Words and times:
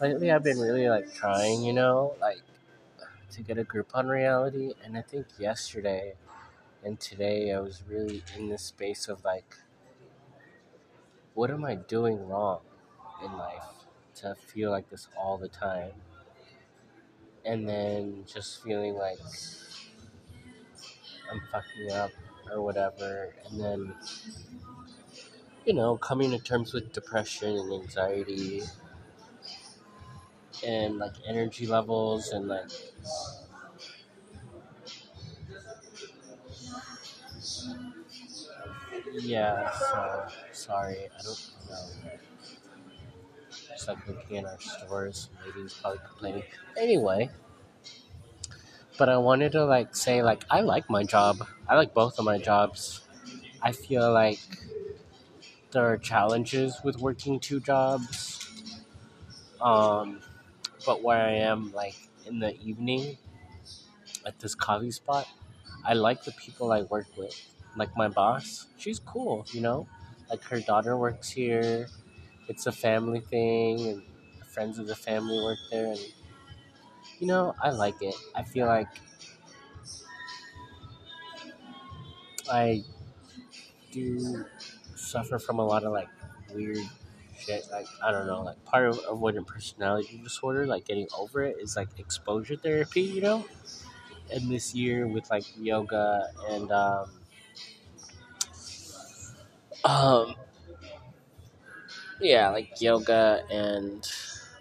lately 0.00 0.30
I've 0.30 0.42
been 0.42 0.58
really 0.58 0.88
like 0.88 1.12
trying, 1.14 1.62
you 1.62 1.72
know, 1.72 2.14
like 2.20 2.40
to 3.32 3.42
get 3.42 3.58
a 3.58 3.64
grip 3.64 3.90
on 3.94 4.08
reality. 4.08 4.72
And 4.84 4.96
I 4.96 5.02
think 5.02 5.26
yesterday 5.38 6.14
and 6.84 6.98
today 7.00 7.52
I 7.52 7.60
was 7.60 7.82
really 7.88 8.22
in 8.36 8.48
this 8.48 8.62
space 8.62 9.08
of 9.08 9.24
like, 9.24 9.56
what 11.34 11.50
am 11.50 11.64
I 11.64 11.76
doing 11.76 12.28
wrong 12.28 12.60
in 13.24 13.36
life 13.36 13.62
to 14.16 14.34
feel 14.34 14.70
like 14.70 14.90
this 14.90 15.08
all 15.16 15.38
the 15.38 15.48
time? 15.48 15.92
And 17.44 17.68
then 17.68 18.24
just 18.26 18.62
feeling 18.62 18.94
like 18.94 19.18
I'm 21.30 21.40
fucking 21.52 21.92
up 21.92 22.10
or 22.52 22.62
whatever. 22.62 23.34
And 23.50 23.60
then, 23.60 23.94
you 25.64 25.74
know, 25.74 25.96
coming 25.96 26.30
to 26.32 26.38
terms 26.38 26.72
with 26.72 26.92
depression 26.92 27.56
and 27.56 27.72
anxiety 27.72 28.62
and 30.64 30.98
like 30.98 31.14
energy 31.26 31.66
levels 31.66 32.28
and 32.30 32.48
like 32.48 32.70
yeah 39.22 39.70
so 39.72 40.26
sorry 40.52 41.08
i 41.18 41.22
don't 41.22 41.50
know. 41.68 42.10
Just 43.68 43.88
like 43.88 44.06
looking 44.06 44.36
in 44.36 44.46
our 44.46 44.58
stores 44.60 45.28
Maybe 45.44 45.58
ladies 45.58 45.74
probably 45.74 46.00
complaining. 46.08 46.42
Anyway 46.76 47.30
but 48.98 49.08
i 49.08 49.16
wanted 49.16 49.52
to 49.52 49.64
like 49.64 49.94
say 49.94 50.22
like 50.22 50.44
i 50.50 50.60
like 50.60 50.88
my 50.90 51.02
job. 51.04 51.46
I 51.68 51.76
like 51.76 51.92
both 51.94 52.18
of 52.18 52.24
my 52.24 52.38
jobs. 52.38 53.02
I 53.62 53.72
feel 53.72 54.12
like 54.12 54.40
there 55.70 55.84
are 55.86 55.96
challenges 55.98 56.78
with 56.84 56.98
working 56.98 57.40
two 57.40 57.60
jobs. 57.60 58.46
Um 59.60 60.20
but 60.86 61.02
where 61.02 61.18
I 61.24 61.32
am, 61.32 61.72
like 61.72 61.96
in 62.26 62.38
the 62.40 62.58
evening 62.60 63.18
at 64.26 64.38
this 64.40 64.54
coffee 64.54 64.90
spot, 64.90 65.26
I 65.84 65.94
like 65.94 66.24
the 66.24 66.32
people 66.32 66.72
I 66.72 66.82
work 66.82 67.06
with. 67.16 67.34
Like 67.76 67.96
my 67.96 68.08
boss, 68.08 68.66
she's 68.78 68.98
cool, 68.98 69.46
you 69.52 69.60
know? 69.60 69.86
Like 70.30 70.42
her 70.44 70.60
daughter 70.60 70.96
works 70.96 71.30
here. 71.30 71.88
It's 72.48 72.66
a 72.66 72.72
family 72.72 73.20
thing, 73.20 73.88
and 73.88 74.02
friends 74.48 74.78
of 74.78 74.86
the 74.86 74.96
family 74.96 75.38
work 75.42 75.58
there. 75.70 75.92
And, 75.92 76.00
you 77.18 77.26
know, 77.26 77.54
I 77.62 77.70
like 77.70 78.00
it. 78.00 78.14
I 78.34 78.42
feel 78.42 78.66
like 78.66 78.88
I 82.50 82.84
do 83.92 84.44
suffer 84.96 85.38
from 85.38 85.58
a 85.58 85.64
lot 85.64 85.84
of 85.84 85.92
like 85.92 86.08
weird 86.54 86.78
Like 87.70 87.86
I 88.02 88.12
don't 88.12 88.26
know, 88.26 88.42
like 88.42 88.64
part 88.64 88.88
of 88.88 88.98
avoidant 89.04 89.46
personality 89.46 90.18
disorder, 90.22 90.66
like 90.66 90.84
getting 90.86 91.08
over 91.12 91.42
it, 91.42 91.56
is 91.60 91.76
like 91.76 91.88
exposure 91.98 92.56
therapy. 92.56 93.02
You 93.02 93.20
know, 93.22 93.46
and 94.30 94.50
this 94.50 94.74
year 94.74 95.06
with 95.06 95.30
like 95.30 95.46
yoga 95.56 96.28
and 96.50 96.70
um, 96.72 97.10
um 99.84 100.34
yeah, 102.20 102.48
like 102.50 102.80
yoga 102.80 103.42
and 103.50 104.06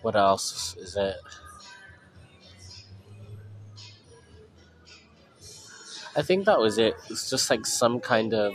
what 0.02 0.16
else 0.16 0.76
is 0.78 0.96
it? 0.96 1.16
I 6.16 6.22
think 6.22 6.46
that 6.46 6.60
was 6.60 6.78
it. 6.78 6.96
It's 7.10 7.30
just 7.30 7.50
like 7.50 7.66
some 7.66 8.00
kind 8.00 8.34
of 8.34 8.54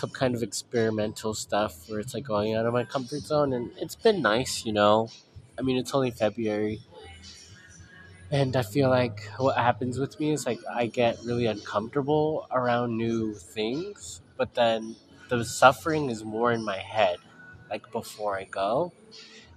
some 0.00 0.10
kind 0.10 0.34
of 0.34 0.42
experimental 0.42 1.34
stuff 1.34 1.88
where 1.88 2.00
it's 2.00 2.14
like 2.14 2.24
going 2.24 2.54
out 2.54 2.64
of 2.64 2.72
my 2.72 2.84
comfort 2.84 3.20
zone 3.20 3.52
and 3.52 3.70
it's 3.76 3.94
been 3.94 4.22
nice, 4.22 4.64
you 4.64 4.72
know. 4.72 5.10
I 5.58 5.62
mean, 5.62 5.76
it's 5.76 5.94
only 5.94 6.10
February. 6.10 6.80
And 8.30 8.56
I 8.56 8.62
feel 8.62 8.88
like 8.88 9.28
what 9.36 9.56
happens 9.56 9.98
with 9.98 10.18
me 10.18 10.32
is 10.32 10.46
like 10.46 10.60
I 10.72 10.86
get 10.86 11.18
really 11.24 11.46
uncomfortable 11.46 12.46
around 12.50 12.96
new 12.96 13.34
things, 13.34 14.22
but 14.38 14.54
then 14.54 14.96
the 15.28 15.44
suffering 15.44 16.08
is 16.08 16.24
more 16.24 16.50
in 16.50 16.64
my 16.64 16.78
head, 16.78 17.18
like 17.68 17.92
before 17.92 18.38
I 18.38 18.44
go. 18.44 18.92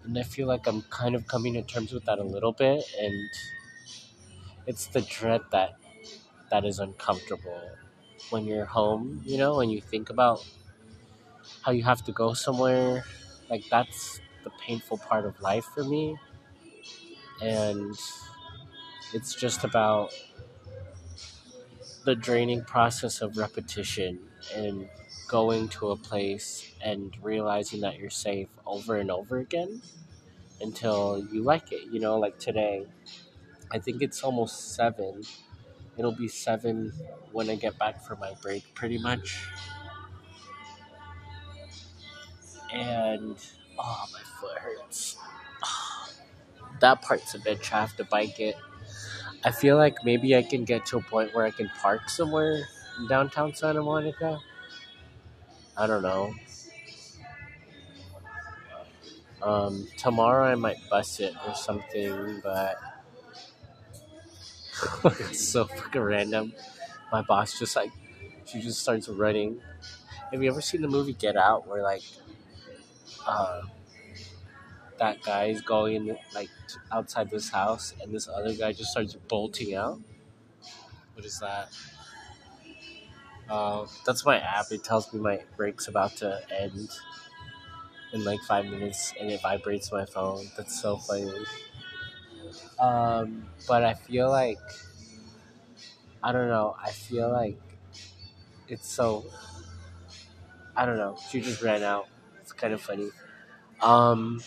And 0.03 0.17
I 0.19 0.23
feel 0.23 0.47
like 0.47 0.67
I'm 0.67 0.81
kind 0.83 1.15
of 1.15 1.25
coming 1.27 1.53
to 1.53 1.61
terms 1.61 1.93
with 1.93 2.03
that 2.05 2.19
a 2.19 2.23
little 2.23 2.51
bit 2.51 2.83
and 2.99 3.29
it's 4.67 4.87
the 4.87 5.01
dread 5.01 5.41
that 5.51 5.75
that 6.49 6.65
is 6.65 6.79
uncomfortable 6.79 7.61
when 8.29 8.45
you're 8.45 8.65
home, 8.65 9.21
you 9.25 9.37
know, 9.37 9.59
and 9.61 9.71
you 9.71 9.81
think 9.81 10.09
about 10.09 10.45
how 11.61 11.71
you 11.71 11.83
have 11.83 12.03
to 12.05 12.11
go 12.11 12.33
somewhere. 12.33 13.03
Like, 13.49 13.63
that's 13.69 14.19
the 14.43 14.51
painful 14.65 14.97
part 14.97 15.25
of 15.25 15.39
life 15.41 15.65
for 15.73 15.83
me. 15.83 16.17
And 17.41 17.95
it's 19.13 19.35
just 19.35 19.63
about 19.63 20.11
the 22.05 22.15
draining 22.15 22.63
process 22.63 23.21
of 23.21 23.37
repetition 23.37 24.19
and 24.53 24.89
going 25.27 25.69
to 25.69 25.89
a 25.91 25.97
place 25.97 26.71
and 26.83 27.15
realizing 27.21 27.81
that 27.81 27.97
you're 27.97 28.09
safe 28.09 28.49
over 28.65 28.97
and 28.97 29.09
over 29.09 29.37
again 29.37 29.81
until 30.61 31.25
you 31.31 31.43
like 31.43 31.71
it. 31.71 31.83
You 31.91 31.99
know, 31.99 32.19
like 32.19 32.39
today, 32.39 32.85
I 33.71 33.79
think 33.79 34.01
it's 34.01 34.23
almost 34.23 34.75
seven 34.75 35.23
It'll 35.97 36.15
be 36.15 36.27
seven 36.27 36.91
when 37.31 37.49
I 37.49 37.55
get 37.55 37.77
back 37.77 38.03
from 38.03 38.19
my 38.19 38.33
break, 38.41 38.73
pretty 38.73 38.97
much. 38.97 39.45
And 42.73 43.37
oh, 43.79 44.05
my 44.11 44.19
foot 44.39 44.57
hurts. 44.57 45.17
that 46.79 47.01
part's 47.01 47.35
a 47.35 47.39
bitch. 47.39 47.71
I 47.71 47.81
have 47.81 47.95
to 47.97 48.03
bike 48.05 48.39
it. 48.39 48.55
I 49.45 49.51
feel 49.51 49.77
like 49.77 50.03
maybe 50.03 50.35
I 50.35 50.41
can 50.41 50.63
get 50.63 50.85
to 50.87 50.97
a 50.97 51.01
point 51.01 51.35
where 51.35 51.45
I 51.45 51.51
can 51.51 51.69
park 51.81 52.09
somewhere 52.09 52.67
in 52.99 53.07
downtown 53.07 53.53
Santa 53.53 53.83
Monica. 53.83 54.39
I 55.75 55.87
don't 55.87 56.01
know. 56.01 56.33
Um, 59.41 59.87
tomorrow 59.97 60.45
I 60.45 60.55
might 60.55 60.77
bus 60.89 61.19
it 61.19 61.33
or 61.45 61.53
something, 61.53 62.39
but 62.41 62.77
it's 65.05 65.47
so 65.47 65.65
fucking 65.65 66.01
random. 66.01 66.53
My 67.11 67.21
boss 67.21 67.57
just 67.59 67.75
like, 67.75 67.91
she 68.45 68.61
just 68.61 68.81
starts 68.81 69.09
running. 69.09 69.61
Have 70.31 70.43
you 70.43 70.49
ever 70.51 70.61
seen 70.61 70.81
the 70.81 70.87
movie 70.87 71.13
Get 71.13 71.37
Out, 71.37 71.67
where 71.67 71.83
like, 71.83 72.03
uh, 73.27 73.61
that 74.99 75.21
guy 75.23 75.45
is 75.45 75.61
going 75.61 76.15
like 76.35 76.49
outside 76.91 77.29
this 77.29 77.49
house, 77.49 77.93
and 78.01 78.13
this 78.13 78.27
other 78.27 78.53
guy 78.53 78.71
just 78.71 78.91
starts 78.91 79.15
bolting 79.27 79.75
out? 79.75 79.99
What 81.13 81.25
is 81.25 81.39
that? 81.39 81.69
Uh, 83.49 83.85
that's 84.05 84.25
my 84.25 84.39
app. 84.39 84.71
It 84.71 84.83
tells 84.83 85.11
me 85.13 85.19
my 85.19 85.41
break's 85.57 85.87
about 85.87 86.15
to 86.17 86.41
end 86.59 86.89
in 88.13 88.23
like 88.23 88.39
five 88.41 88.65
minutes, 88.65 89.13
and 89.19 89.29
it 89.31 89.41
vibrates 89.41 89.91
my 89.91 90.05
phone. 90.05 90.45
That's 90.57 90.79
so 90.81 90.97
funny. 90.97 91.31
Um, 92.79 93.45
but 93.67 93.83
I 93.83 93.93
feel 93.93 94.29
like 94.29 94.59
I 96.21 96.31
don't 96.31 96.47
know. 96.47 96.75
I 96.81 96.91
feel 96.91 97.31
like 97.31 97.59
it's 98.67 98.87
so 98.87 99.25
I 100.75 100.85
don't 100.85 100.97
know. 100.97 101.17
She 101.29 101.41
just 101.41 101.61
ran 101.61 101.83
out. 101.83 102.07
It's 102.41 102.51
kind 102.51 102.73
of 102.73 102.81
funny. 102.81 103.09
Um, 103.81 104.41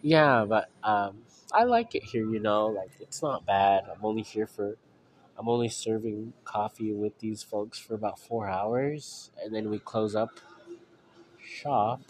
yeah, 0.00 0.44
but 0.48 0.68
um, 0.82 1.18
I 1.52 1.64
like 1.64 1.94
it 1.94 2.04
here. 2.04 2.26
You 2.26 2.40
know, 2.40 2.66
like 2.66 2.90
it's 3.00 3.22
not 3.22 3.46
bad. 3.46 3.84
I'm 3.84 4.04
only 4.04 4.22
here 4.22 4.46
for. 4.46 4.76
I'm 5.38 5.48
only 5.48 5.68
serving 5.68 6.34
coffee 6.44 6.92
with 6.92 7.18
these 7.18 7.42
folks 7.42 7.78
for 7.78 7.94
about 7.94 8.18
four 8.18 8.48
hours, 8.48 9.30
and 9.42 9.54
then 9.54 9.70
we 9.70 9.78
close 9.78 10.14
up 10.14 10.40
shop 11.44 12.00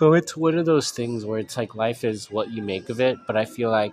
So 0.00 0.14
it's 0.14 0.34
one 0.34 0.56
of 0.56 0.64
those 0.64 0.92
things 0.92 1.26
where 1.26 1.38
it's 1.38 1.58
like 1.58 1.74
life 1.74 2.04
is 2.04 2.30
what 2.30 2.50
you 2.50 2.62
make 2.62 2.88
of 2.88 3.02
it, 3.02 3.18
but 3.26 3.36
I 3.36 3.44
feel 3.44 3.70
like 3.70 3.92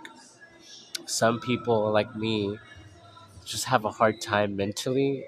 some 1.06 1.40
people 1.40 1.90
like 1.92 2.14
me 2.16 2.58
just 3.46 3.66
have 3.66 3.84
a 3.84 3.90
hard 3.90 4.20
time 4.20 4.56
mentally 4.56 5.24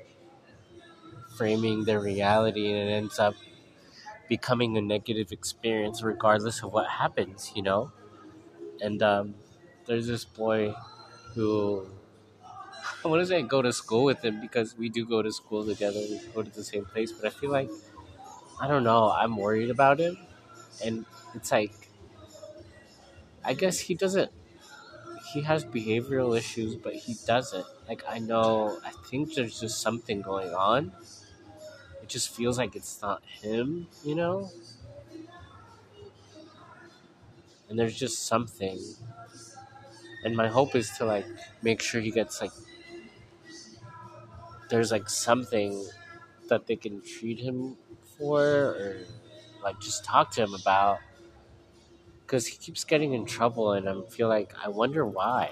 framing 1.37 1.85
their 1.85 2.01
reality 2.01 2.67
and 2.69 2.89
it 2.89 2.93
ends 2.93 3.19
up 3.19 3.35
becoming 4.29 4.77
a 4.79 4.83
negative 4.83 5.33
experience 5.33 6.03
regardless 6.03 6.63
of 6.63 6.73
what 6.73 6.89
happens, 6.89 7.53
you 7.57 7.63
know? 7.63 7.93
And 8.83 9.03
um, 9.03 9.35
there's 9.87 10.07
this 10.07 10.25
boy 10.25 10.75
who 11.35 11.87
I 13.05 13.09
want 13.09 13.23
to 13.23 13.27
say 13.27 13.39
I 13.39 13.43
go 13.43 13.63
to 13.63 13.73
school 13.73 14.05
with 14.05 14.25
him 14.25 14.41
because 14.41 14.77
we 14.77 14.89
do 14.89 15.07
go 15.07 15.23
to 15.23 15.33
school 15.33 15.65
together. 15.65 16.01
We 16.01 16.21
go 16.35 16.43
to 16.43 16.51
the 16.51 16.65
same 16.65 16.85
place, 16.85 17.13
but 17.13 17.27
I 17.27 17.31
feel 17.31 17.51
like 17.51 17.71
I 18.61 18.69
don't 18.69 18.85
know. 18.85 19.11
I'm 19.11 19.37
worried 19.37 19.71
about 19.71 20.01
him 20.01 20.19
and 20.85 21.07
it's 21.35 21.53
like 21.53 21.73
I 23.45 23.55
guess 23.55 23.79
he 23.79 23.95
doesn't 23.95 24.31
he 25.33 25.43
has 25.43 25.65
behavioral 25.65 26.37
issues, 26.37 26.77
but 26.77 26.95
he 26.95 27.15
doesn't. 27.27 27.67
Like 27.89 28.03
I 28.09 28.19
know, 28.19 28.79
I 28.85 28.91
think 28.91 29.35
there's 29.35 29.61
just 29.61 29.81
something 29.81 30.23
going 30.23 30.55
on. 30.55 30.93
It 32.03 32.09
just 32.09 32.29
feels 32.31 32.59
like 32.59 32.75
it's 32.77 33.01
not 33.03 33.23
him, 33.25 33.89
you 34.05 34.15
know. 34.15 34.51
And 37.69 37.79
there's 37.79 37.97
just 37.99 38.27
something. 38.27 38.79
And 40.25 40.37
my 40.37 40.49
hope 40.49 40.75
is 40.75 40.91
to 40.99 41.05
like 41.05 41.27
make 41.63 41.81
sure 41.81 42.01
he 42.01 42.11
gets 42.11 42.41
like 42.41 42.53
there's 44.69 44.93
like 44.93 45.09
something 45.09 45.85
that 46.49 46.67
they 46.67 46.77
can 46.77 47.03
treat 47.03 47.41
him 47.41 47.77
for 48.19 48.43
or 48.43 49.07
like 49.63 49.81
just 49.81 50.05
talk 50.05 50.31
to 50.33 50.43
him 50.43 50.55
about 50.55 50.99
because 52.23 52.47
he 52.47 52.57
keeps 52.57 52.85
getting 52.85 53.13
in 53.13 53.25
trouble 53.27 53.73
and 53.73 53.89
i 53.89 53.95
feel 54.09 54.29
like 54.29 54.53
i 54.65 54.69
wonder 54.69 55.05
why. 55.05 55.51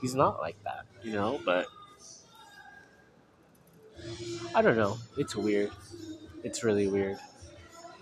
He's 0.00 0.14
not 0.16 0.40
like 0.40 0.56
that 0.64 0.84
you 1.02 1.12
know 1.12 1.40
but 1.44 1.66
i 4.54 4.60
don't 4.62 4.76
know. 4.76 4.98
It's 5.16 5.34
weird. 5.36 5.70
It's 6.44 6.64
really 6.64 6.88
weird. 6.88 7.18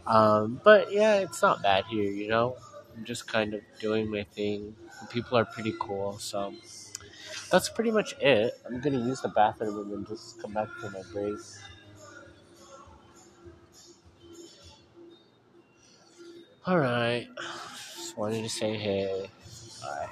Um, 0.06 0.60
but 0.64 0.92
yeah 0.92 1.16
it's 1.16 1.42
not 1.42 1.62
bad 1.62 1.84
here 1.86 2.10
you 2.10 2.28
know? 2.28 2.56
I'm 2.96 3.04
just 3.04 3.28
kind 3.28 3.54
of 3.54 3.60
doing 3.78 4.10
my 4.10 4.24
thing. 4.24 4.74
People 5.10 5.38
are 5.38 5.44
pretty 5.44 5.74
cool 5.78 6.18
so 6.18 6.54
that's 7.50 7.68
pretty 7.68 7.90
much 7.90 8.14
it. 8.20 8.54
I'm 8.66 8.80
gonna 8.80 8.98
use 8.98 9.20
the 9.20 9.28
bathroom 9.28 9.78
and 9.78 9.92
then 9.92 10.06
just 10.08 10.40
come 10.40 10.52
back 10.54 10.68
for 10.80 10.90
my 10.90 11.02
break. 11.12 11.38
Alright. 16.68 17.28
Just 17.96 18.18
wanted 18.18 18.42
to 18.42 18.48
say 18.50 18.76
hey. 18.76 19.30
Bye. 19.80 20.08